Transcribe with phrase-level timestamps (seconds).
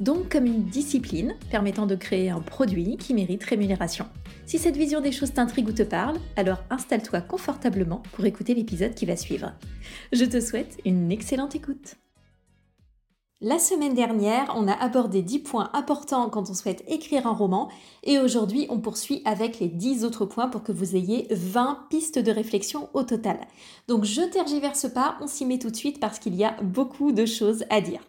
[0.00, 4.06] Donc comme une discipline permettant de créer un produit qui mérite rémunération.
[4.46, 8.94] Si cette vision des choses t'intrigue ou te parle, alors installe-toi confortablement pour écouter l'épisode
[8.94, 9.52] qui va suivre.
[10.12, 11.96] Je te souhaite une excellente écoute.
[13.40, 17.68] La semaine dernière, on a abordé 10 points importants quand on souhaite écrire un roman
[18.02, 22.18] et aujourd'hui on poursuit avec les 10 autres points pour que vous ayez 20 pistes
[22.18, 23.38] de réflexion au total.
[23.86, 27.12] Donc je tergiverse pas, on s'y met tout de suite parce qu'il y a beaucoup
[27.12, 28.00] de choses à dire.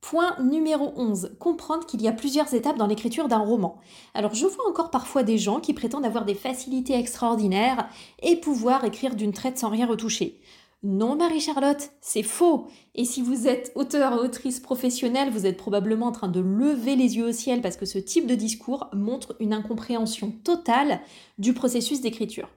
[0.00, 1.36] Point numéro 11.
[1.38, 3.78] Comprendre qu'il y a plusieurs étapes dans l'écriture d'un roman.
[4.14, 7.88] Alors je vois encore parfois des gens qui prétendent avoir des facilités extraordinaires
[8.22, 10.40] et pouvoir écrire d'une traite sans rien retoucher.
[10.84, 12.68] Non, Marie-Charlotte, c'est faux.
[12.94, 16.94] Et si vous êtes auteur et autrice professionnelle, vous êtes probablement en train de lever
[16.94, 21.00] les yeux au ciel parce que ce type de discours montre une incompréhension totale
[21.38, 22.48] du processus d'écriture.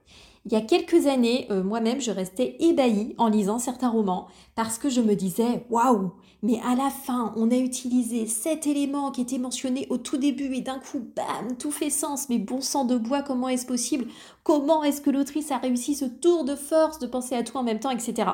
[0.46, 4.80] Il y a quelques années, euh, moi-même, je restais ébahie en lisant certains romans parce
[4.80, 9.22] que je me disais waouh, mais à la fin, on a utilisé cet élément qui
[9.22, 12.28] était mentionné au tout début et d'un coup, bam, tout fait sens.
[12.30, 14.08] Mais bon sang de bois, comment est-ce possible?
[14.44, 17.64] Comment est-ce que l'autrice a réussi ce tour de force de penser à tout en
[17.64, 18.32] même temps, etc.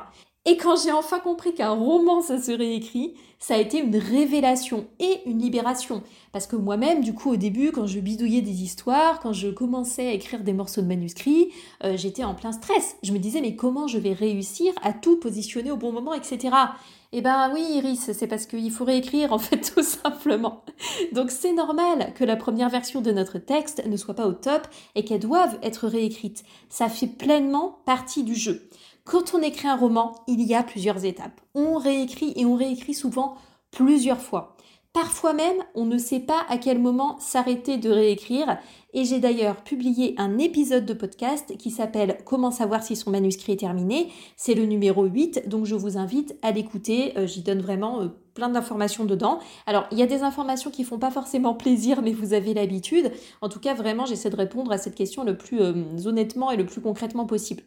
[0.50, 4.88] Et quand j'ai enfin compris qu'un roman, ça serait écrit, ça a été une révélation
[4.98, 6.04] et une libération.
[6.32, 10.08] Parce que moi-même, du coup, au début, quand je bidouillais des histoires, quand je commençais
[10.08, 11.50] à écrire des morceaux de manuscrits,
[11.84, 12.96] euh, j'étais en plein stress.
[13.04, 16.56] Je me disais, mais comment je vais réussir à tout positionner au bon moment, etc.
[17.12, 20.64] Eh ben oui, Iris, c'est parce qu'il faut réécrire, en fait, tout simplement.
[21.12, 24.66] Donc c'est normal que la première version de notre texte ne soit pas au top
[24.96, 26.46] et qu'elle doive être réécrite.
[26.70, 28.70] Ça fait pleinement partie du jeu.
[29.08, 31.40] Quand on écrit un roman, il y a plusieurs étapes.
[31.56, 33.36] On réécrit et on réécrit souvent
[33.72, 34.58] plusieurs fois.
[34.92, 38.58] Parfois même, on ne sait pas à quel moment s'arrêter de réécrire.
[38.94, 43.54] Et j'ai d'ailleurs publié un épisode de podcast qui s'appelle Comment savoir si son manuscrit
[43.54, 44.12] est terminé?
[44.36, 47.18] C'est le numéro 8, donc je vous invite à l'écouter.
[47.18, 49.40] Euh, j'y donne vraiment euh, plein d'informations dedans.
[49.66, 53.12] Alors, il y a des informations qui font pas forcément plaisir, mais vous avez l'habitude.
[53.42, 55.74] En tout cas, vraiment, j'essaie de répondre à cette question le plus euh,
[56.06, 57.64] honnêtement et le plus concrètement possible.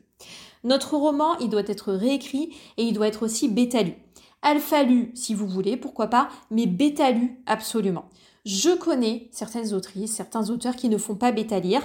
[0.62, 3.94] Notre roman, il doit être réécrit et il doit être aussi bêta-lu.
[4.42, 8.04] Alpha-lu, si vous voulez, pourquoi pas, mais bêta-lu, absolument.
[8.47, 11.82] Je connais certaines autrices, certains auteurs qui ne font pas bêta-lire,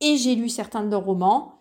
[0.00, 1.60] et j'ai lu certains de leurs romans.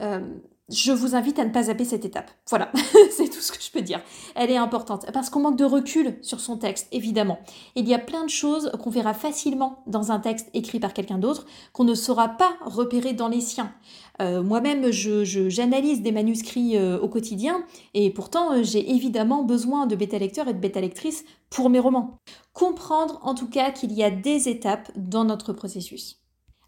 [0.00, 0.26] Euh,
[0.70, 2.30] je vous invite à ne pas zapper cette étape.
[2.48, 2.72] Voilà,
[3.10, 4.00] c'est tout ce que je peux dire.
[4.34, 7.38] Elle est importante parce qu'on manque de recul sur son texte, évidemment.
[7.74, 11.18] Il y a plein de choses qu'on verra facilement dans un texte écrit par quelqu'un
[11.18, 13.74] d'autre qu'on ne saura pas repérer dans les siens.
[14.22, 19.96] Euh, moi-même, j'analyse des manuscrits euh, au quotidien et pourtant euh, j'ai évidemment besoin de
[19.96, 22.18] bêta-lecteurs et de bêta-lectrices pour mes romans.
[22.52, 26.23] Comprendre en tout cas qu'il y a des étapes dans notre processus.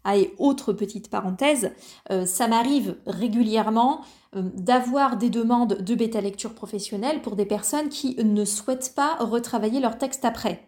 [0.09, 1.71] Ah, et autre petite parenthèse,
[2.11, 3.99] euh, ça m'arrive régulièrement
[4.37, 9.17] euh, d'avoir des demandes de bêta lecture professionnelle pour des personnes qui ne souhaitent pas
[9.19, 10.63] retravailler leur texte après.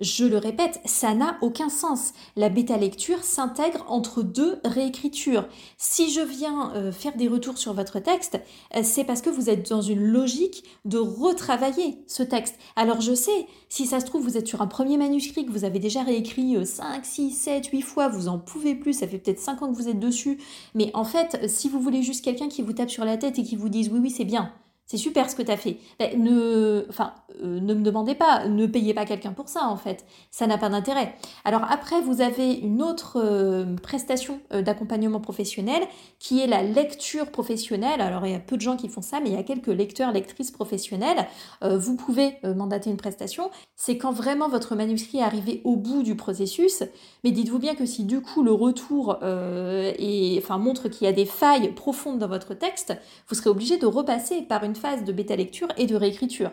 [0.00, 2.12] Je le répète, ça n'a aucun sens.
[2.34, 5.46] La bêta-lecture s'intègre entre deux réécritures.
[5.76, 8.40] Si je viens euh, faire des retours sur votre texte,
[8.74, 12.56] euh, c'est parce que vous êtes dans une logique de retravailler ce texte.
[12.76, 15.64] Alors je sais, si ça se trouve, vous êtes sur un premier manuscrit que vous
[15.64, 19.40] avez déjà réécrit 5, 6, 7, 8 fois, vous en pouvez plus, ça fait peut-être
[19.40, 20.38] 5 ans que vous êtes dessus.
[20.74, 23.42] Mais en fait, si vous voulez juste quelqu'un qui vous tape sur la tête et
[23.42, 24.50] qui vous dise oui, oui, c'est bien,
[24.90, 25.76] c'est super ce que tu as fait.
[26.00, 27.14] Ben, ne, enfin,
[27.44, 30.04] euh, ne me demandez pas, ne payez pas quelqu'un pour ça en fait.
[30.32, 31.14] Ça n'a pas d'intérêt.
[31.44, 35.84] Alors après, vous avez une autre euh, prestation euh, d'accompagnement professionnel
[36.18, 38.00] qui est la lecture professionnelle.
[38.00, 39.68] Alors il y a peu de gens qui font ça, mais il y a quelques
[39.68, 41.28] lecteurs, lectrices professionnelles.
[41.62, 43.50] vous pouvez mandater une prestation.
[43.76, 46.82] C'est quand vraiment votre manuscrit est arrivé au bout du processus.
[47.22, 51.26] Mais dites-vous bien que si du coup le retour est, montre qu'il y a des
[51.26, 52.92] failles profondes dans votre texte,
[53.28, 56.50] vous serez obligé de repasser par une phase de bêta lecture et de réécriture.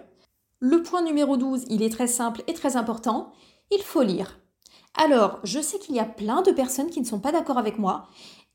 [0.60, 3.32] Le point numéro 12, il est très simple et très important,
[3.72, 4.40] il faut lire.
[4.96, 7.78] Alors, je sais qu'il y a plein de personnes qui ne sont pas d'accord avec
[7.78, 8.08] moi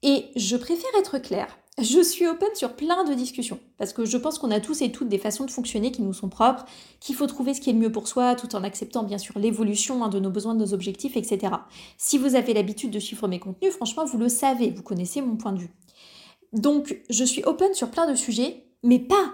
[0.02, 1.58] et je préfère être claire.
[1.78, 4.92] Je suis open sur plein de discussions parce que je pense qu'on a tous et
[4.92, 6.66] toutes des façons de fonctionner qui nous sont propres,
[7.00, 9.38] qu'il faut trouver ce qui est le mieux pour soi tout en acceptant bien sûr
[9.38, 11.54] l'évolution hein, de nos besoins, de nos objectifs, etc.
[11.96, 15.36] Si vous avez l'habitude de suivre mes contenus, franchement, vous le savez, vous connaissez mon
[15.36, 15.70] point de vue.
[16.52, 19.32] Donc, je suis open sur plein de sujets, mais pas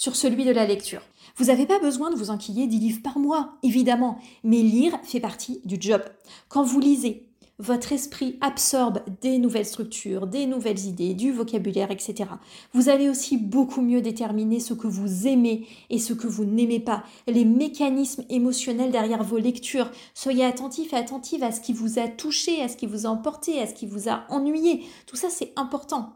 [0.00, 1.02] sur celui de la lecture.
[1.36, 5.20] Vous n'avez pas besoin de vous enquiller 10 livres par mois, évidemment, mais lire fait
[5.20, 6.02] partie du job.
[6.48, 7.26] Quand vous lisez,
[7.58, 12.30] votre esprit absorbe des nouvelles structures, des nouvelles idées, du vocabulaire, etc.
[12.72, 16.80] Vous allez aussi beaucoup mieux déterminer ce que vous aimez et ce que vous n'aimez
[16.80, 19.90] pas, les mécanismes émotionnels derrière vos lectures.
[20.14, 23.10] Soyez attentif et attentive à ce qui vous a touché, à ce qui vous a
[23.10, 24.82] emporté, à ce qui vous a ennuyé.
[25.06, 26.14] Tout ça, c'est important.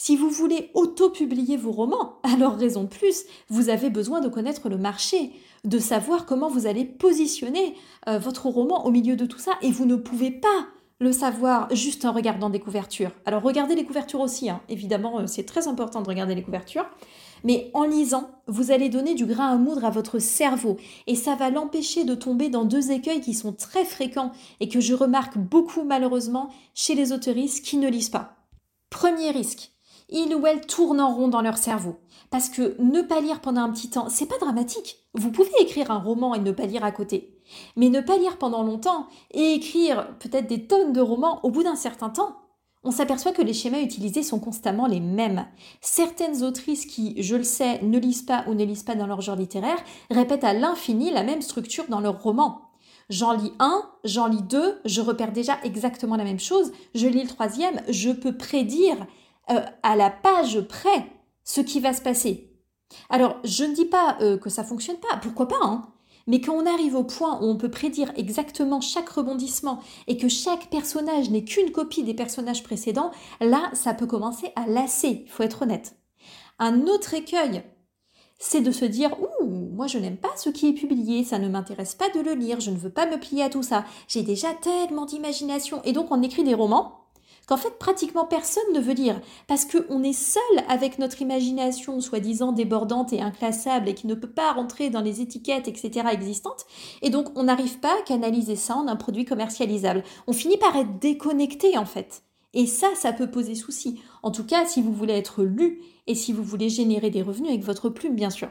[0.00, 4.68] Si vous voulez auto-publier vos romans, alors raison de plus, vous avez besoin de connaître
[4.68, 5.32] le marché,
[5.64, 7.74] de savoir comment vous allez positionner
[8.08, 10.68] euh, votre roman au milieu de tout ça, et vous ne pouvez pas
[11.00, 13.10] le savoir juste en regardant des couvertures.
[13.26, 14.60] Alors regardez les couvertures aussi, hein.
[14.68, 16.86] évidemment euh, c'est très important de regarder les couvertures,
[17.42, 20.76] mais en lisant, vous allez donner du grain à moudre à votre cerveau,
[21.08, 24.30] et ça va l'empêcher de tomber dans deux écueils qui sont très fréquents
[24.60, 28.36] et que je remarque beaucoup malheureusement chez les autoristes qui ne lisent pas.
[28.90, 29.72] Premier risque,
[30.08, 31.96] ils ou elles tournent en rond dans leur cerveau.
[32.30, 34.96] Parce que ne pas lire pendant un petit temps, c'est pas dramatique.
[35.14, 37.38] Vous pouvez écrire un roman et ne pas lire à côté.
[37.76, 41.62] Mais ne pas lire pendant longtemps et écrire peut-être des tonnes de romans au bout
[41.62, 42.36] d'un certain temps,
[42.84, 45.46] on s'aperçoit que les schémas utilisés sont constamment les mêmes.
[45.80, 49.20] Certaines autrices qui, je le sais, ne lisent pas ou ne lisent pas dans leur
[49.20, 52.62] genre littéraire, répètent à l'infini la même structure dans leurs romans.
[53.10, 57.22] J'en lis un, j'en lis deux, je repère déjà exactement la même chose, je lis
[57.22, 59.06] le troisième, je peux prédire
[59.50, 61.10] euh, à la page près
[61.44, 62.52] ce qui va se passer.
[63.10, 65.88] Alors, je ne dis pas euh, que ça fonctionne pas, pourquoi pas, hein
[66.28, 70.28] mais quand on arrive au point où on peut prédire exactement chaque rebondissement et que
[70.28, 73.10] chaque personnage n'est qu'une copie des personnages précédents,
[73.40, 75.96] là, ça peut commencer à lasser, il faut être honnête.
[76.58, 77.62] Un autre écueil,
[78.38, 81.48] c'est de se dire Ouh, moi je n'aime pas ce qui est publié, ça ne
[81.48, 84.22] m'intéresse pas de le lire, je ne veux pas me plier à tout ça, j'ai
[84.22, 85.80] déjà tellement d'imagination.
[85.84, 86.97] Et donc on écrit des romans
[87.48, 92.52] qu'en fait pratiquement personne ne veut lire, parce qu'on est seul avec notre imagination soi-disant
[92.52, 96.08] débordante et inclassable et qui ne peut pas rentrer dans les étiquettes, etc.
[96.12, 96.66] existantes,
[97.02, 100.04] et donc on n'arrive pas à canaliser ça en un produit commercialisable.
[100.26, 102.22] On finit par être déconnecté en fait.
[102.54, 104.00] Et ça, ça peut poser souci.
[104.22, 107.50] En tout cas, si vous voulez être lu et si vous voulez générer des revenus
[107.50, 108.48] avec votre plume, bien sûr.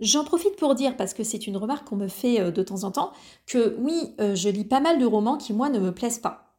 [0.00, 2.84] J'en profite pour dire, parce que c'est une remarque qu'on me fait euh, de temps
[2.84, 3.12] en temps,
[3.46, 6.53] que oui, euh, je lis pas mal de romans qui, moi, ne me plaisent pas.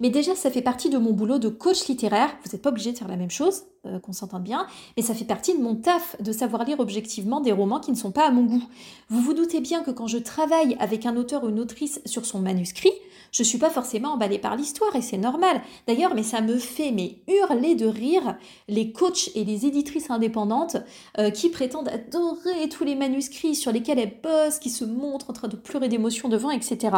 [0.00, 2.30] Mais déjà, ça fait partie de mon boulot de coach littéraire.
[2.42, 4.66] Vous n'êtes pas obligé de faire la même chose, euh, qu'on s'entende bien,
[4.96, 7.96] mais ça fait partie de mon taf de savoir lire objectivement des romans qui ne
[7.96, 8.64] sont pas à mon goût.
[9.10, 12.24] Vous vous doutez bien que quand je travaille avec un auteur ou une autrice sur
[12.24, 12.92] son manuscrit,
[13.30, 15.60] je suis pas forcément emballée par l'histoire et c'est normal.
[15.86, 18.36] D'ailleurs, mais ça me fait mais hurler de rire
[18.68, 20.78] les coachs et les éditrices indépendantes
[21.18, 25.34] euh, qui prétendent adorer tous les manuscrits sur lesquels elles bossent, qui se montrent en
[25.34, 26.96] train de pleurer d'émotion devant, etc.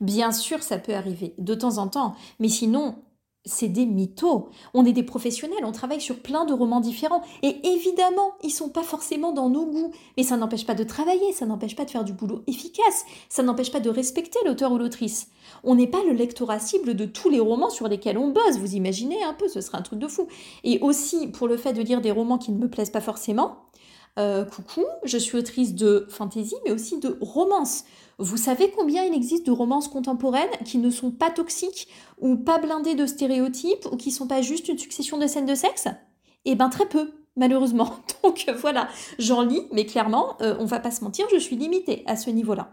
[0.00, 2.96] Bien sûr, ça peut arriver de temps en temps, mais sinon,
[3.44, 4.50] c'est des mythos.
[4.74, 7.22] On est des professionnels, on travaille sur plein de romans différents.
[7.42, 9.92] Et évidemment, ils sont pas forcément dans nos goûts.
[10.16, 13.42] Mais ça n'empêche pas de travailler, ça n'empêche pas de faire du boulot efficace, ça
[13.42, 15.28] n'empêche pas de respecter l'auteur ou l'autrice.
[15.64, 18.58] On n'est pas le lectorat cible de tous les romans sur lesquels on bosse.
[18.58, 20.28] Vous imaginez un peu, ce serait un truc de fou.
[20.62, 23.56] Et aussi, pour le fait de lire des romans qui ne me plaisent pas forcément,
[24.18, 27.84] euh, coucou, je suis autrice de fantasy, mais aussi de romance.
[28.18, 31.88] Vous savez combien il existe de romances contemporaines qui ne sont pas toxiques
[32.20, 35.54] ou pas blindées de stéréotypes ou qui sont pas juste une succession de scènes de
[35.54, 35.86] sexe?
[36.44, 37.96] Eh ben très peu, malheureusement.
[38.24, 38.88] Donc voilà,
[39.18, 42.30] j'en lis, mais clairement, euh, on va pas se mentir, je suis limitée à ce
[42.30, 42.70] niveau-là.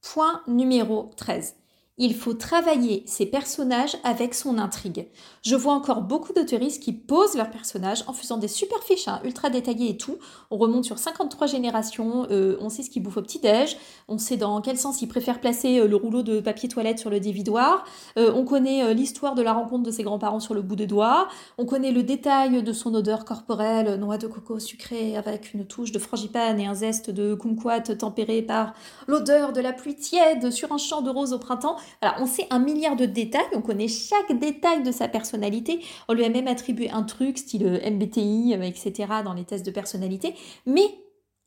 [0.00, 1.54] Point numéro 13
[1.98, 5.08] il faut travailler ses personnages avec son intrigue.
[5.42, 9.20] Je vois encore beaucoup d'auteuristes qui posent leurs personnages en faisant des super fiches, hein,
[9.24, 10.16] ultra détaillées et tout.
[10.50, 13.76] On remonte sur 53 générations, euh, on sait ce qu'ils bouffent au petit-déj,
[14.08, 17.10] on sait dans quel sens ils préfèrent placer euh, le rouleau de papier toilette sur
[17.10, 17.84] le dévidoir,
[18.16, 21.28] euh, on connaît l'histoire de la rencontre de ses grands-parents sur le bout des doigts,
[21.58, 25.92] on connaît le détail de son odeur corporelle, noix de coco sucrée avec une touche
[25.92, 28.72] de frangipane et un zeste de kumquat tempéré par
[29.06, 31.76] l'odeur de la pluie tiède sur un champ de roses au printemps
[32.18, 36.24] on sait un milliard de détails, on connaît chaque détail de sa personnalité, on lui
[36.24, 39.08] a même attribué un truc style euh, MBTI, euh, etc.
[39.24, 40.34] dans les tests de personnalité,
[40.66, 40.86] mais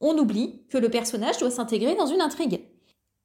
[0.01, 2.61] on oublie que le personnage doit s'intégrer dans une intrigue.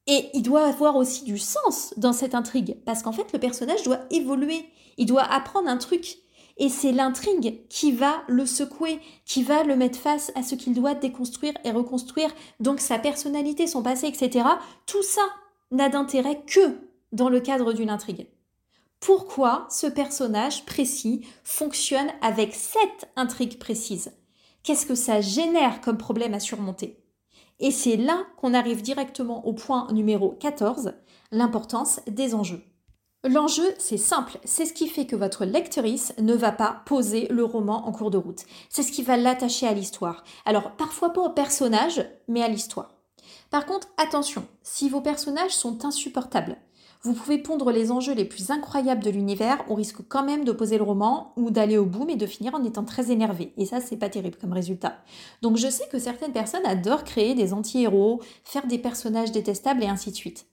[0.07, 3.83] Et il doit avoir aussi du sens dans cette intrigue, parce qu'en fait le personnage
[3.83, 4.65] doit évoluer,
[4.97, 6.17] il doit apprendre un truc.
[6.57, 10.73] Et c'est l'intrigue qui va le secouer, qui va le mettre face à ce qu'il
[10.73, 12.29] doit déconstruire et reconstruire.
[12.59, 14.45] Donc sa personnalité, son passé, etc.
[14.85, 15.21] Tout ça
[15.71, 16.77] n'a d'intérêt que
[17.11, 18.27] dans le cadre d'une intrigue.
[18.99, 24.13] Pourquoi ce personnage précis fonctionne avec cette intrigue précise?
[24.63, 27.03] Qu'est-ce que ça génère comme problème à surmonter?
[27.59, 30.93] Et c'est là qu'on arrive directement au point numéro 14,
[31.31, 32.63] l'importance des enjeux.
[33.23, 37.43] L'enjeu, c'est simple, c'est ce qui fait que votre lectrice ne va pas poser le
[37.43, 38.45] roman en cours de route.
[38.69, 40.23] C'est ce qui va l'attacher à l'histoire.
[40.43, 42.95] Alors, parfois pas au personnage, mais à l'histoire.
[43.51, 46.57] Par contre, attention, si vos personnages sont insupportables,
[47.03, 50.77] Vous pouvez pondre les enjeux les plus incroyables de l'univers, on risque quand même d'opposer
[50.77, 53.53] le roman ou d'aller au bout, mais de finir en étant très énervé.
[53.57, 54.97] Et ça, c'est pas terrible comme résultat.
[55.41, 59.87] Donc je sais que certaines personnes adorent créer des anti-héros, faire des personnages détestables et
[59.87, 60.45] ainsi de suite.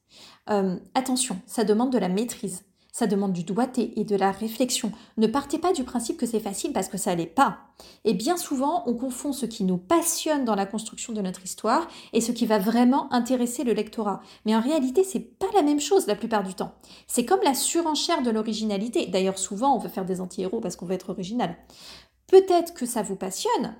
[0.49, 2.63] Euh, attention, ça demande de la maîtrise.
[2.99, 4.91] Ça demande du doigté et de la réflexion.
[5.19, 7.59] Ne partez pas du principe que c'est facile parce que ça l'est pas.
[8.05, 11.87] Et bien souvent, on confond ce qui nous passionne dans la construction de notre histoire
[12.13, 14.21] et ce qui va vraiment intéresser le lectorat.
[14.47, 16.73] Mais en réalité, c'est pas la même chose la plupart du temps.
[17.07, 19.07] C'est comme la surenchère de l'originalité.
[19.07, 21.57] D'ailleurs, souvent, on veut faire des anti-héros parce qu'on veut être original.
[22.27, 23.77] Peut-être que ça vous passionne,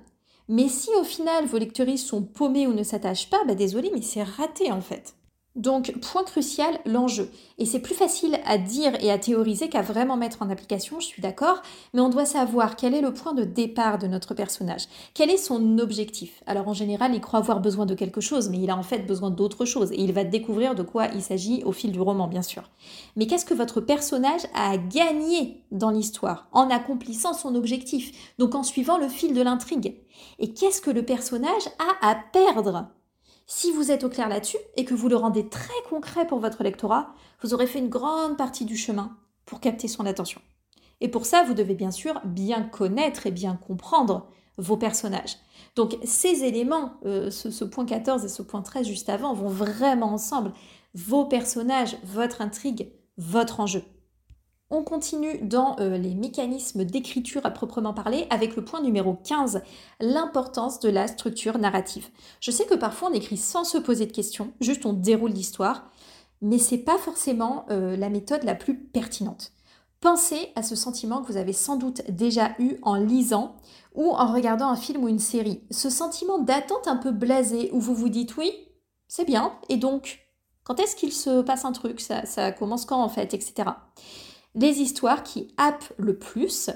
[0.47, 4.01] mais si au final vos lectrices sont paumées ou ne s'attachent pas, bah désolé, mais
[4.01, 5.18] c'est raté en fait.
[5.55, 7.31] Donc, point crucial, l'enjeu.
[7.57, 11.07] Et c'est plus facile à dire et à théoriser qu'à vraiment mettre en application, je
[11.07, 11.61] suis d'accord,
[11.93, 15.37] mais on doit savoir quel est le point de départ de notre personnage, quel est
[15.37, 16.43] son objectif?
[16.45, 18.99] Alors en général, il croit avoir besoin de quelque chose, mais il a en fait
[18.99, 22.27] besoin d'autre chose, et il va découvrir de quoi il s'agit au fil du roman,
[22.27, 22.69] bien sûr.
[23.15, 28.63] Mais qu'est-ce que votre personnage a gagné dans l'histoire, en accomplissant son objectif, donc en
[28.63, 29.97] suivant le fil de l'intrigue?
[30.37, 32.87] Et qu'est-ce que le personnage a à perdre?
[33.51, 36.61] Si vous êtes au clair là-dessus et que vous le rendez très concret pour votre
[36.61, 40.39] lectorat, vous aurez fait une grande partie du chemin pour capter son attention.
[41.01, 44.29] Et pour ça, vous devez bien sûr bien connaître et bien comprendre
[44.59, 45.37] vos personnages.
[45.75, 49.49] Donc ces éléments, euh, ce, ce, point 14 et ce point 13 juste avant, vont
[49.49, 50.53] vraiment ensemble.
[50.93, 53.81] Vos personnages, votre intrigue, votre enjeu.
[54.71, 59.63] On continue dans euh, les mécanismes d'écriture à proprement parler avec le point numéro 15,
[59.99, 62.09] l'importance de la structure narrative.
[62.39, 65.89] Je sais que parfois on écrit sans se poser de questions, juste on déroule l'histoire,
[66.43, 69.53] mais c'est pas forcément euh, la méthode la plus pertinente.
[70.01, 73.55] Pensez à ce sentiment que vous avez sans doute déjà eu en lisant
[73.95, 75.63] ou en regardant un film ou une série.
[75.71, 78.51] Ce sentiment d'attente un peu blasé où vous vous dites oui,
[79.07, 80.19] c'est bien, et donc
[80.63, 81.99] quand est-ce qu'il se passe un truc?
[81.99, 83.71] Ça, ça commence quand en fait, etc.
[84.59, 86.69] Les histoires qui happent le plus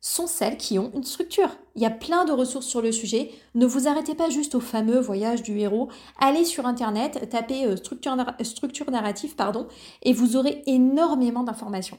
[0.00, 1.50] sont celles qui ont une structure.
[1.74, 3.30] Il y a plein de ressources sur le sujet.
[3.54, 5.90] Ne vous arrêtez pas juste au fameux voyage du héros.
[6.18, 9.66] Allez sur Internet, tapez euh, structure, structure narrative, pardon,
[10.02, 11.98] et vous aurez énormément d'informations.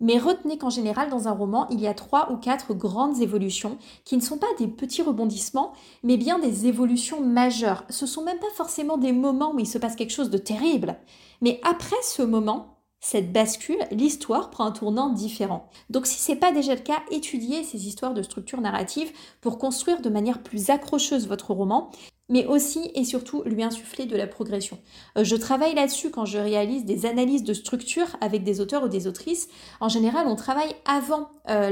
[0.00, 3.78] Mais retenez qu'en général, dans un roman, il y a trois ou quatre grandes évolutions
[4.04, 5.72] qui ne sont pas des petits rebondissements,
[6.02, 7.84] mais bien des évolutions majeures.
[7.88, 10.98] Ce sont même pas forcément des moments où il se passe quelque chose de terrible.
[11.40, 15.70] Mais après ce moment, cette bascule, l'histoire prend un tournant différent.
[15.88, 19.58] Donc si ce n'est pas déjà le cas, étudiez ces histoires de structure narrative pour
[19.58, 21.90] construire de manière plus accrocheuse votre roman,
[22.28, 24.78] mais aussi et surtout lui insuffler de la progression.
[25.16, 28.88] Euh, je travaille là-dessus quand je réalise des analyses de structure avec des auteurs ou
[28.88, 29.48] des autrices.
[29.80, 31.70] En général, on travaille avant euh,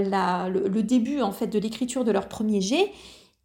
[0.49, 2.93] le, le, début en fait de l'écriture de leur premier jet.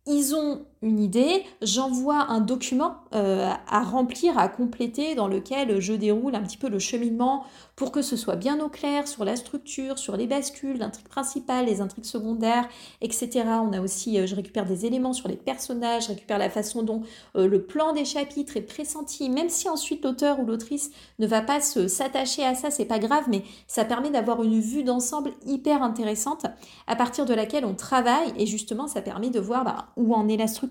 [0.06, 5.94] Ils ont une idée, j'envoie un document euh, à remplir, à compléter, dans lequel je
[5.94, 7.44] déroule un petit peu le cheminement
[7.76, 11.68] pour que ce soit bien au clair sur la structure, sur les bascules, l'intrigue principale,
[11.68, 12.68] les intrigues secondaires,
[13.02, 13.30] etc.
[13.62, 16.82] On a aussi, euh, je récupère des éléments sur les personnages, je récupère la façon
[16.82, 17.04] dont
[17.36, 21.42] euh, le plan des chapitres est pressenti, même si ensuite l'auteur ou l'autrice ne va
[21.42, 25.84] pas s'attacher à ça, c'est pas grave, mais ça permet d'avoir une vue d'ensemble hyper
[25.84, 26.48] intéressante
[26.88, 30.28] à partir de laquelle on travaille et justement ça permet de voir bah, où en
[30.28, 30.71] est la structure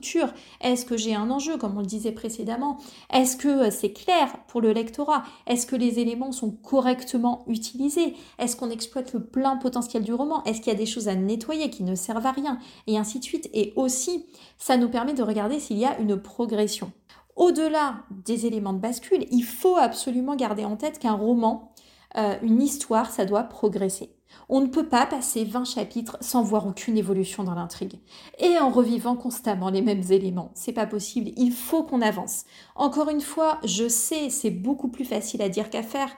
[0.60, 2.78] est-ce que j'ai un enjeu, comme on le disait précédemment?
[3.12, 5.24] Est-ce que euh, c'est clair pour le lectorat?
[5.46, 8.14] Est-ce que les éléments sont correctement utilisés?
[8.38, 10.42] Est-ce qu'on exploite le plein potentiel du roman?
[10.44, 12.58] Est-ce qu'il y a des choses à nettoyer qui ne servent à rien?
[12.86, 13.48] Et ainsi de suite.
[13.52, 14.26] Et aussi,
[14.58, 16.92] ça nous permet de regarder s'il y a une progression.
[17.36, 21.72] Au-delà des éléments de bascule, il faut absolument garder en tête qu'un roman,
[22.16, 24.10] euh, une histoire, ça doit progresser.
[24.48, 28.00] On ne peut pas passer 20 chapitres sans voir aucune évolution dans l'intrigue.
[28.38, 30.50] Et en revivant constamment les mêmes éléments.
[30.54, 31.30] C'est pas possible.
[31.36, 32.44] Il faut qu'on avance.
[32.74, 36.10] Encore une fois, je sais, c'est beaucoup plus facile à dire qu'à faire,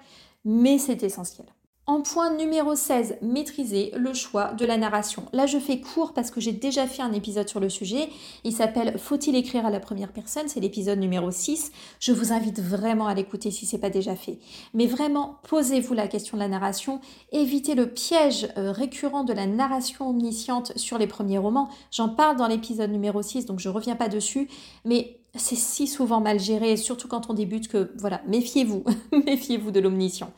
[0.44, 1.46] mais c'est essentiel.
[1.88, 5.24] En point numéro 16, maîtriser le choix de la narration.
[5.32, 8.08] Là, je fais court parce que j'ai déjà fait un épisode sur le sujet.
[8.44, 10.46] Il s'appelle Faut-il écrire à la première personne?
[10.46, 11.72] C'est l'épisode numéro 6.
[11.98, 14.38] Je vous invite vraiment à l'écouter si ce n'est pas déjà fait.
[14.74, 17.00] Mais vraiment, posez-vous la question de la narration.
[17.32, 21.68] Évitez le piège euh, récurrent de la narration omnisciente sur les premiers romans.
[21.90, 24.48] J'en parle dans l'épisode numéro 6, donc je ne reviens pas dessus.
[24.84, 28.84] Mais c'est si souvent mal géré, surtout quand on débute, que voilà, méfiez-vous,
[29.26, 30.30] méfiez-vous de l'omniscient.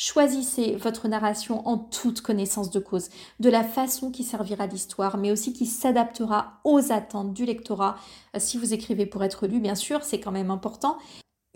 [0.00, 3.08] Choisissez votre narration en toute connaissance de cause,
[3.40, 7.96] de la façon qui servira l'histoire, mais aussi qui s'adaptera aux attentes du lectorat.
[8.36, 10.98] Euh, si vous écrivez pour être lu, bien sûr, c'est quand même important.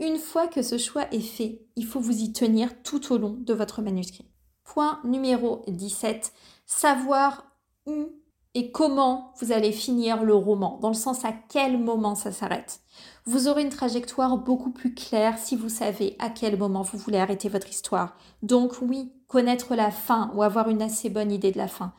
[0.01, 3.39] Une fois que ce choix est fait, il faut vous y tenir tout au long
[3.39, 4.27] de votre manuscrit.
[4.65, 6.33] Point numéro 17.
[6.67, 7.47] Savoir
[7.87, 8.11] où
[8.55, 12.81] et comment vous allez finir le roman, dans le sens à quel moment ça s'arrête?
[13.25, 17.19] Vous aurez une trajectoire beaucoup plus claire si vous savez à quel moment vous voulez
[17.19, 18.17] arrêter votre histoire.
[18.43, 21.93] Donc oui, connaître la fin ou avoir une assez bonne idée de la fin.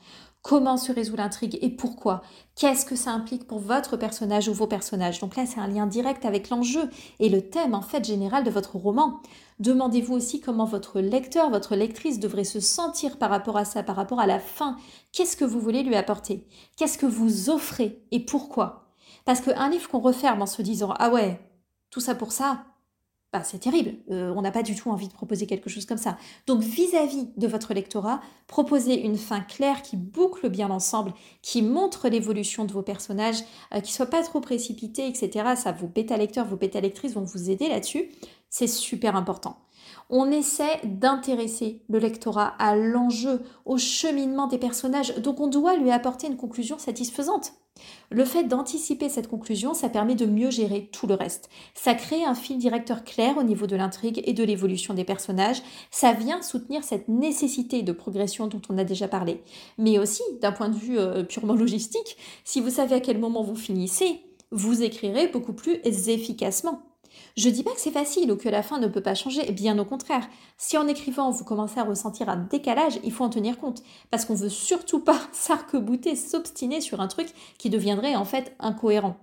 [0.44, 2.22] Comment se résout l'intrigue et pourquoi
[2.58, 5.20] Qu'est-ce que ça implique pour votre personnage ou vos personnages?
[5.22, 8.50] Donc là, c'est un lien direct avec l'enjeu et le thème en fait général de
[8.50, 9.22] votre roman.
[9.60, 13.96] Demandez-vous aussi comment votre lecteur, votre lectrice devrait se sentir par rapport à ça, par
[13.96, 14.76] rapport à la fin.
[15.14, 16.46] Qu'est-ce que vous voulez lui apporter?
[16.76, 18.90] Qu'est-ce que vous offrez et pourquoi?
[19.24, 21.40] Parce qu'un livre qu'on referme en se disant Ah ouais,
[21.90, 22.66] tout ça pour ça,
[23.34, 23.96] bah, c'est terrible.
[24.12, 26.18] Euh, on n'a pas du tout envie de proposer quelque chose comme ça.
[26.46, 32.10] Donc vis-à-vis de votre lectorat, proposez une fin claire qui boucle bien l'ensemble, qui montre
[32.10, 35.56] l'évolution de vos personnages, euh, qui soit pas trop précipité, etc.
[35.56, 38.12] Ça, vos bêta-lecteurs, vos bêta-lectrices vont vous aider là-dessus.
[38.52, 39.58] C'est super important.
[40.12, 45.90] On essaie d'intéresser le lectorat à l'enjeu, au cheminement des personnages, donc on doit lui
[45.90, 47.54] apporter une conclusion satisfaisante.
[48.10, 51.50] Le fait d'anticiper cette conclusion, ça permet de mieux gérer tout le reste.
[51.74, 55.64] Ça crée un fil directeur clair au niveau de l'intrigue et de l'évolution des personnages.
[55.90, 59.42] Ça vient soutenir cette nécessité de progression dont on a déjà parlé.
[59.80, 63.44] Mais aussi, d'un point de vue euh, purement logistique, si vous savez à quel moment
[63.44, 66.93] vous finissez, vous écrirez beaucoup plus efficacement.
[67.36, 69.78] Je dis pas que c'est facile ou que la fin ne peut pas changer, bien
[69.80, 70.28] au contraire.
[70.58, 74.26] Si en écrivant vous commencez à ressentir un décalage, il faut en tenir compte, parce
[74.26, 79.18] qu'on veut surtout pas s'arc-bouter, s'obstiner sur un truc qui deviendrait en fait incohérent.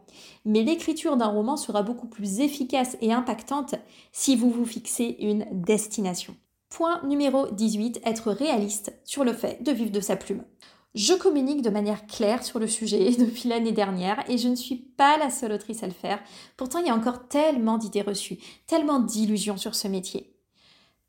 [0.44, 3.74] Mais l'écriture d'un roman sera beaucoup plus efficace et impactante
[4.12, 6.34] si vous vous fixez une destination.
[6.70, 10.44] Point numéro 18, être réaliste sur le fait de vivre de sa plume.
[10.94, 14.76] Je communique de manière claire sur le sujet depuis l'année dernière et je ne suis
[14.76, 16.20] pas la seule autrice à le faire.
[16.56, 20.34] Pourtant, il y a encore tellement d'idées reçues, tellement d'illusions sur ce métier.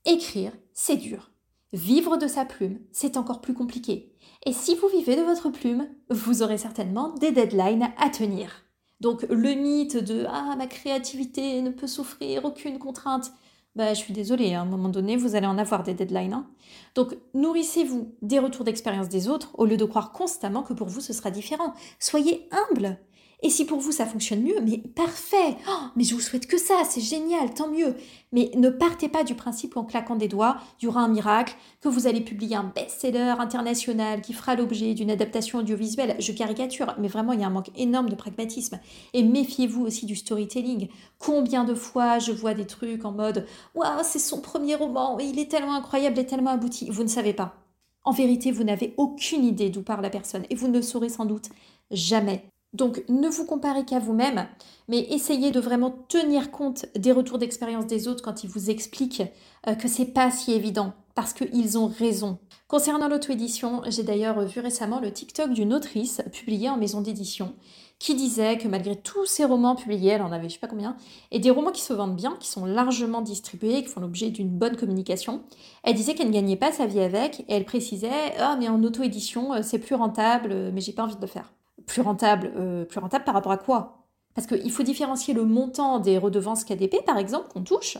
[0.05, 1.31] Écrire, c'est dur.
[1.73, 4.13] Vivre de sa plume, c'est encore plus compliqué.
[4.45, 8.63] Et si vous vivez de votre plume, vous aurez certainement des deadlines à tenir.
[8.99, 13.31] Donc le mythe de ah ma créativité ne peut souffrir aucune contrainte,
[13.75, 16.33] bah, je suis désolée, à un moment donné, vous allez en avoir des deadlines.
[16.33, 16.47] Hein.
[16.93, 20.99] Donc, nourrissez-vous des retours d'expérience des autres au lieu de croire constamment que pour vous
[20.99, 21.73] ce sera différent.
[21.97, 22.97] Soyez humble.
[23.43, 25.57] Et si pour vous ça fonctionne mieux, mais parfait.
[25.67, 27.95] Oh, mais je vous souhaite que ça, c'est génial, tant mieux.
[28.31, 31.55] Mais ne partez pas du principe qu'en claquant des doigts, il y aura un miracle,
[31.81, 36.15] que vous allez publier un best-seller international qui fera l'objet d'une adaptation audiovisuelle.
[36.19, 38.79] Je caricature, mais vraiment il y a un manque énorme de pragmatisme.
[39.13, 40.89] Et méfiez-vous aussi du storytelling.
[41.17, 45.39] Combien de fois je vois des trucs en mode Waouh, c'est son premier roman, il
[45.39, 46.89] est tellement incroyable et tellement abouti.
[46.91, 47.55] Vous ne savez pas.
[48.03, 51.25] En vérité, vous n'avez aucune idée d'où parle la personne et vous ne saurez sans
[51.25, 51.49] doute
[51.91, 52.45] jamais.
[52.73, 54.47] Donc ne vous comparez qu'à vous-même,
[54.87, 59.23] mais essayez de vraiment tenir compte des retours d'expérience des autres quand ils vous expliquent
[59.67, 62.39] euh, que c'est pas si évident, parce qu'ils ont raison.
[62.69, 67.53] Concernant l'auto-édition, j'ai d'ailleurs vu récemment le TikTok d'une autrice publiée en maison d'édition
[67.99, 70.95] qui disait que malgré tous ces romans publiés, elle en avait je sais pas combien,
[71.29, 74.49] et des romans qui se vendent bien, qui sont largement distribués, qui font l'objet d'une
[74.49, 75.43] bonne communication,
[75.83, 78.81] elle disait qu'elle ne gagnait pas sa vie avec, et elle précisait Ah, mais en
[78.81, 81.53] auto-édition, euh, c'est plus rentable, mais j'ai pas envie de le faire
[81.85, 84.07] plus rentable, euh, plus rentable par rapport à quoi?
[84.35, 87.97] Parce qu'il faut différencier le montant des redevances KDP, par exemple, qu'on touche,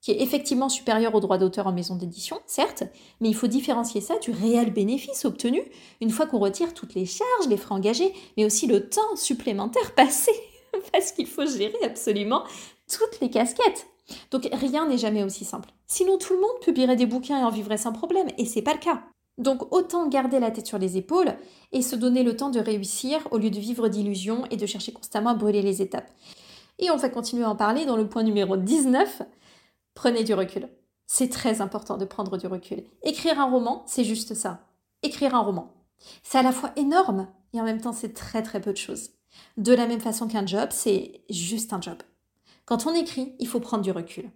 [0.00, 2.82] qui est effectivement supérieur au droit d'auteur en maison d'édition, certes,
[3.20, 5.62] mais il faut différencier ça du réel bénéfice obtenu
[6.00, 9.94] une fois qu'on retire toutes les charges, les frais engagés, mais aussi le temps supplémentaire
[9.96, 10.32] passé,
[10.92, 12.42] parce qu'il faut gérer absolument
[12.90, 13.86] toutes les casquettes.
[14.32, 15.70] Donc rien n'est jamais aussi simple.
[15.86, 18.74] Sinon tout le monde publierait des bouquins et en vivrait sans problème, et c'est pas
[18.74, 19.04] le cas.
[19.38, 21.34] Donc autant garder la tête sur les épaules
[21.72, 24.92] et se donner le temps de réussir au lieu de vivre d'illusions et de chercher
[24.92, 26.10] constamment à brûler les étapes.
[26.78, 29.22] Et on va continuer à en parler dans le point numéro 19.
[29.94, 30.68] Prenez du recul.
[31.06, 32.84] C'est très important de prendre du recul.
[33.02, 34.66] Écrire un roman, c'est juste ça.
[35.02, 35.74] Écrire un roman.
[36.22, 39.10] C'est à la fois énorme et en même temps c'est très très peu de choses.
[39.56, 41.98] De la même façon qu'un job, c'est juste un job.
[42.64, 44.30] Quand on écrit, il faut prendre du recul.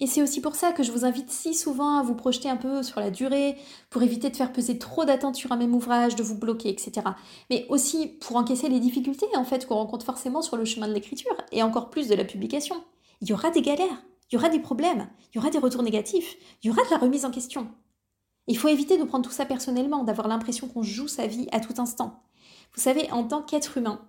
[0.00, 2.56] Et c'est aussi pour ça que je vous invite si souvent à vous projeter un
[2.56, 3.56] peu sur la durée,
[3.90, 7.06] pour éviter de faire peser trop d'attentes sur un même ouvrage, de vous bloquer, etc.
[7.50, 10.94] Mais aussi pour encaisser les difficultés en fait qu'on rencontre forcément sur le chemin de
[10.94, 12.82] l'écriture, et encore plus de la publication.
[13.20, 15.82] Il y aura des galères, il y aura des problèmes, il y aura des retours
[15.82, 17.68] négatifs, il y aura de la remise en question.
[18.48, 21.60] Il faut éviter de prendre tout ça personnellement, d'avoir l'impression qu'on joue sa vie à
[21.60, 22.24] tout instant.
[22.74, 24.00] Vous savez, en tant qu'être humain,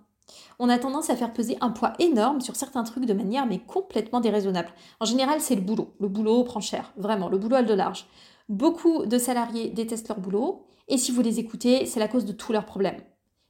[0.58, 3.58] on a tendance à faire peser un poids énorme sur certains trucs de manière mais
[3.58, 4.70] complètement déraisonnable.
[5.00, 5.94] En général, c'est le boulot.
[6.00, 8.06] Le boulot prend cher, vraiment, le boulot a de large.
[8.48, 12.32] Beaucoup de salariés détestent leur boulot, et si vous les écoutez, c'est la cause de
[12.32, 13.00] tous leurs problèmes.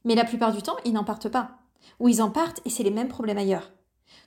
[0.05, 1.57] Mais la plupart du temps, ils n'en partent pas.
[1.99, 3.71] Ou ils en partent et c'est les mêmes problèmes ailleurs.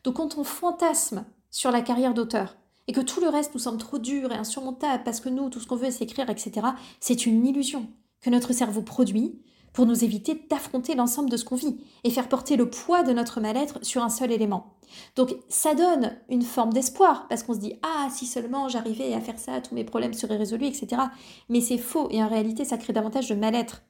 [0.04, 2.56] Donc quand on fantasme sur la carrière d'auteur,
[2.86, 5.60] et que tout le reste nous semble trop dur et insurmontable parce que nous, tout
[5.60, 6.68] ce qu'on veut, c'est écrire, etc.,
[7.00, 7.86] c'est une illusion
[8.20, 12.28] que notre cerveau produit pour nous éviter d'affronter l'ensemble de ce qu'on vit et faire
[12.28, 14.74] porter le poids de notre mal-être sur un seul élément.
[15.16, 19.20] Donc ça donne une forme d'espoir parce qu'on se dit ah si seulement j'arrivais à
[19.20, 21.02] faire ça, tous mes problèmes seraient résolus, etc.
[21.48, 23.82] Mais c'est faux et en réalité ça crée davantage de mal-être.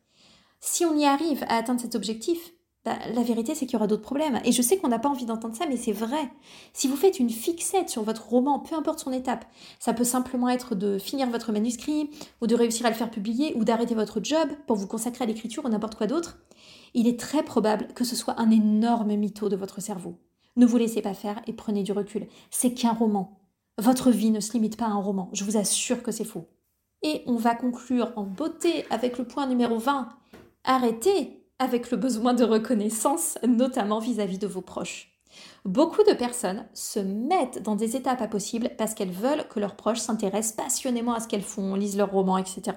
[0.61, 2.53] Si on y arrive à atteindre cet objectif,
[3.13, 4.41] la vérité, c'est qu'il y aura d'autres problèmes.
[4.45, 6.31] Et je sais qu'on n'a pas envie d'entendre ça, mais c'est vrai.
[6.73, 9.45] Si vous faites une fixette sur votre roman, peu importe son étape,
[9.79, 13.55] ça peut simplement être de finir votre manuscrit, ou de réussir à le faire publier,
[13.57, 16.39] ou d'arrêter votre job pour vous consacrer à l'écriture ou n'importe quoi d'autre,
[16.95, 20.19] il est très probable que ce soit un énorme mytho de votre cerveau.
[20.57, 22.27] Ne vous laissez pas faire et prenez du recul.
[22.51, 23.41] C'est qu'un roman.
[23.79, 25.31] Votre vie ne se limite pas à un roman.
[25.33, 26.49] Je vous assure que c'est faux.
[27.03, 30.09] Et on va conclure en beauté avec le point numéro 20.
[30.65, 35.13] Arrêtez avec le besoin de reconnaissance, notamment vis-à-vis de vos proches.
[35.65, 39.99] Beaucoup de personnes se mettent dans des étapes impossibles parce qu'elles veulent que leurs proches
[39.99, 42.77] s'intéressent passionnément à ce qu'elles font, lisent leurs romans, etc.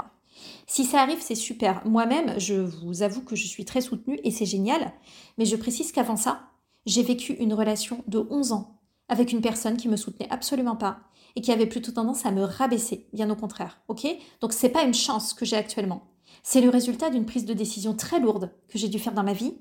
[0.68, 1.82] Si ça arrive, c'est super.
[1.86, 4.92] Moi-même, je vous avoue que je suis très soutenue et c'est génial,
[5.38, 6.48] mais je précise qu'avant ça,
[6.86, 11.00] j'ai vécu une relation de 11 ans avec une personne qui me soutenait absolument pas
[11.36, 13.82] et qui avait plutôt tendance à me rabaisser, bien au contraire.
[13.88, 14.08] OK?
[14.40, 16.11] Donc c'est pas une chance que j'ai actuellement.
[16.44, 19.34] C'est le résultat d'une prise de décision très lourde que j'ai dû faire dans ma
[19.34, 19.58] vie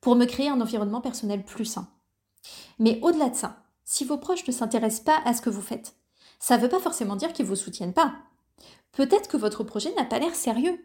[0.00, 1.88] pour me créer un environnement personnel plus sain.
[2.78, 5.96] Mais au-delà de ça, si vos proches ne s'intéressent pas à ce que vous faites,
[6.38, 8.14] ça ne veut pas forcément dire qu'ils ne vous soutiennent pas.
[8.92, 10.78] Peut-être que votre projet n'a pas l'air sérieux,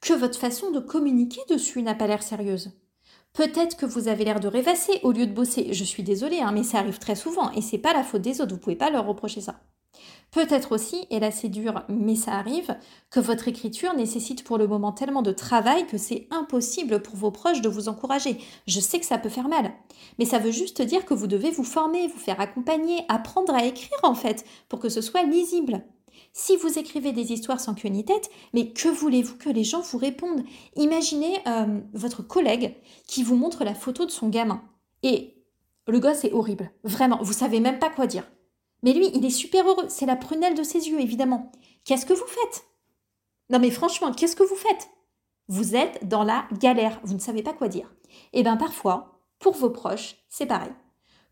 [0.00, 2.72] que votre façon de communiquer dessus n'a pas l'air sérieuse.
[3.32, 5.72] Peut-être que vous avez l'air de rêvasser au lieu de bosser.
[5.72, 8.40] Je suis désolée, hein, mais ça arrive très souvent et c'est pas la faute des
[8.40, 9.60] autres, vous pouvez pas leur reprocher ça.
[10.36, 12.76] Peut-être aussi, et là c'est dur, mais ça arrive,
[13.10, 17.30] que votre écriture nécessite pour le moment tellement de travail que c'est impossible pour vos
[17.30, 18.36] proches de vous encourager.
[18.66, 19.72] Je sais que ça peut faire mal,
[20.18, 23.64] mais ça veut juste dire que vous devez vous former, vous faire accompagner, apprendre à
[23.64, 25.82] écrire en fait, pour que ce soit lisible.
[26.34, 29.80] Si vous écrivez des histoires sans queue ni tête, mais que voulez-vous que les gens
[29.80, 30.44] vous répondent?
[30.76, 32.74] Imaginez euh, votre collègue
[33.06, 34.60] qui vous montre la photo de son gamin.
[35.02, 35.32] Et
[35.88, 38.24] le gosse est horrible, vraiment, vous savez même pas quoi dire.
[38.82, 39.86] Mais lui, il est super heureux.
[39.88, 41.50] C'est la prunelle de ses yeux, évidemment.
[41.84, 42.64] Qu'est-ce que vous faites?
[43.50, 44.88] Non mais franchement, qu'est-ce que vous faites?
[45.48, 47.00] Vous êtes dans la galère.
[47.04, 47.92] Vous ne savez pas quoi dire.
[48.32, 50.72] Eh bien parfois, pour vos proches, c'est pareil.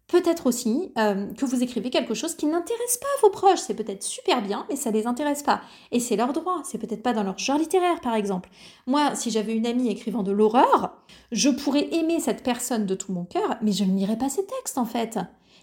[0.07, 3.61] Peut-être aussi euh, que vous écrivez quelque chose qui n'intéresse pas vos proches.
[3.61, 5.63] C'est peut-être super bien, mais ça ne les intéresse pas.
[5.93, 6.61] Et c'est leur droit.
[6.63, 8.51] C'est peut-être pas dans leur genre littéraire, par exemple.
[8.87, 10.95] Moi, si j'avais une amie écrivant de l'horreur,
[11.33, 14.47] je pourrais aimer cette personne de tout mon cœur, mais je ne lirais pas ses
[14.47, 15.19] textes, en fait.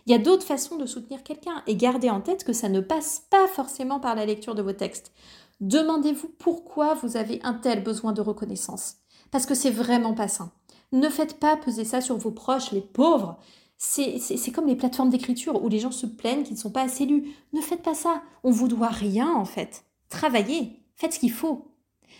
[0.05, 2.79] Il y a d'autres façons de soutenir quelqu'un et gardez en tête que ça ne
[2.79, 5.11] passe pas forcément par la lecture de vos textes.
[5.59, 8.95] Demandez-vous pourquoi vous avez un tel besoin de reconnaissance.
[9.29, 10.51] Parce que c'est vraiment pas sain.
[10.91, 13.37] Ne faites pas peser ça sur vos proches, les pauvres.
[13.77, 17.05] C'est comme les plateformes d'écriture où les gens se plaignent qu'ils ne sont pas assez
[17.05, 17.33] lus.
[17.53, 18.21] Ne faites pas ça.
[18.43, 19.85] On vous doit rien en fait.
[20.09, 21.67] Travaillez, faites ce qu'il faut.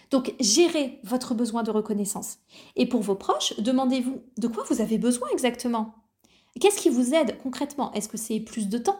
[0.10, 2.38] Donc gérez votre besoin de reconnaissance.
[2.76, 5.96] Et pour vos proches, demandez-vous de quoi vous avez besoin exactement.
[6.60, 7.92] Qu'est-ce qui vous aide concrètement?
[7.94, 9.00] Est-ce que c'est plus de temps?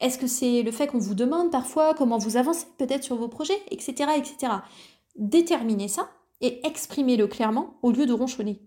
[0.00, 3.28] Est-ce que c'est le fait qu'on vous demande parfois comment vous avancez peut-être sur vos
[3.28, 4.52] projets, etc., etc.
[5.16, 6.08] Déterminez ça
[6.40, 8.60] et exprimez-le clairement au lieu de ronchonner.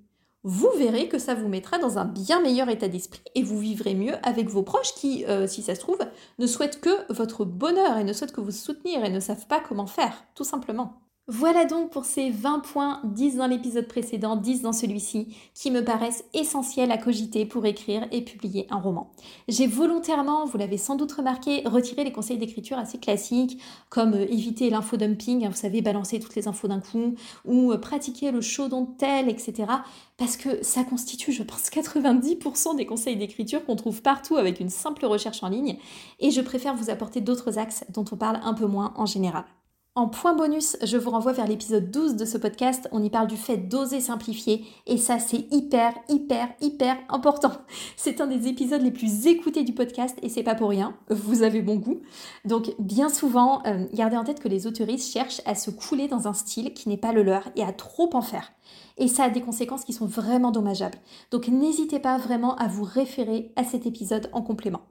[0.43, 3.93] Vous verrez que ça vous mettra dans un bien meilleur état d'esprit et vous vivrez
[3.93, 5.99] mieux avec vos proches qui, euh, si ça se trouve,
[6.39, 9.59] ne souhaitent que votre bonheur et ne souhaitent que vous soutenir et ne savent pas
[9.59, 11.00] comment faire, tout simplement.
[11.27, 15.83] Voilà donc pour ces 20 points, 10 dans l'épisode précédent, 10 dans celui-ci, qui me
[15.83, 19.13] paraissent essentiels à cogiter pour écrire et publier un roman.
[19.47, 24.25] J'ai volontairement, vous l'avez sans doute remarqué, retiré les conseils d'écriture assez classiques, comme euh,
[24.29, 27.13] éviter l'infodumping, hein, vous savez, balancer toutes les infos d'un coup,
[27.45, 29.71] ou euh, pratiquer le show dont tel, etc.
[30.17, 34.69] Parce que ça constitue, je pense, 90% des conseils d'écriture qu'on trouve partout avec une
[34.69, 35.77] simple recherche en ligne,
[36.19, 39.45] et je préfère vous apporter d'autres axes dont on parle un peu moins en général.
[39.93, 42.87] En point bonus, je vous renvoie vers l'épisode 12 de ce podcast.
[42.93, 47.51] On y parle du fait d'oser simplifier et ça c'est hyper, hyper, hyper important.
[47.97, 50.95] C'est un des épisodes les plus écoutés du podcast et c'est pas pour rien.
[51.09, 51.99] Vous avez bon goût.
[52.45, 56.29] Donc bien souvent, euh, gardez en tête que les autoristes cherchent à se couler dans
[56.29, 58.53] un style qui n'est pas le leur et à trop en faire.
[58.97, 60.99] Et ça a des conséquences qui sont vraiment dommageables.
[61.31, 64.83] Donc n'hésitez pas vraiment à vous référer à cet épisode en complément.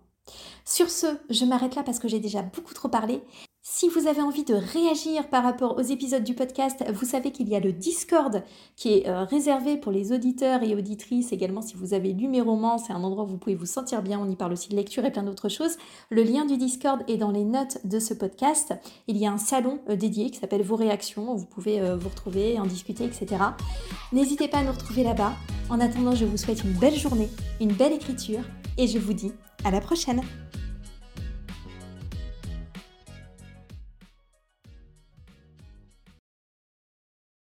[0.66, 3.22] Sur ce, je m'arrête là parce que j'ai déjà beaucoup trop parlé.
[3.62, 7.46] Si vous avez envie de réagir par rapport aux épisodes du podcast, vous savez qu'il
[7.46, 8.42] y a le Discord
[8.74, 11.30] qui est euh, réservé pour les auditeurs et auditrices.
[11.30, 14.00] Également, si vous avez lu mes romans, c'est un endroit où vous pouvez vous sentir
[14.00, 14.18] bien.
[14.18, 15.76] On y parle aussi de lecture et plein d'autres choses.
[16.08, 18.72] Le lien du Discord est dans les notes de ce podcast.
[19.08, 21.34] Il y a un salon euh, dédié qui s'appelle Vos réactions.
[21.34, 23.42] Où vous pouvez euh, vous retrouver, en discuter, etc.
[24.10, 25.34] N'hésitez pas à nous retrouver là-bas.
[25.68, 27.28] En attendant, je vous souhaite une belle journée,
[27.60, 28.40] une belle écriture
[28.78, 29.32] et je vous dis
[29.64, 30.22] à la prochaine.